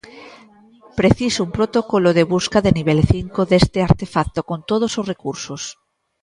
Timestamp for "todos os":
4.71-5.07